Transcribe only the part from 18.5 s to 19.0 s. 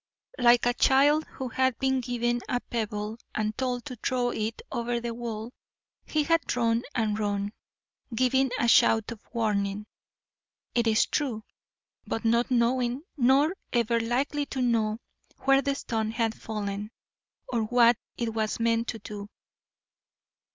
meant to